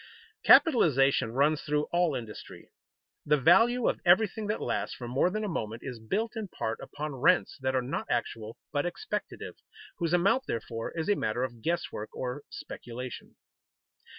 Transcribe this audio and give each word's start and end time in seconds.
_Capitalization 0.43 1.31
runs 1.31 1.61
through 1.61 1.83
all 1.91 2.15
industry. 2.15 2.71
The 3.23 3.37
value 3.37 3.87
of 3.87 3.99
everything 4.03 4.47
that 4.47 4.59
lasts 4.59 4.95
for 4.95 5.07
more 5.07 5.29
than 5.29 5.43
a 5.43 5.47
moment 5.47 5.83
is 5.85 5.99
built 5.99 6.35
in 6.35 6.47
part 6.47 6.79
upon 6.81 7.13
rents 7.13 7.59
that 7.61 7.75
are 7.75 7.83
not 7.83 8.07
actual, 8.09 8.57
but 8.73 8.83
expectative, 8.83 9.57
whose 9.99 10.13
amount, 10.13 10.47
therefore, 10.47 10.89
is 10.97 11.07
a 11.07 11.13
matter 11.15 11.43
of 11.43 11.61
guesswork, 11.61 12.09
or 12.13 12.41
"speculation." 12.49 13.35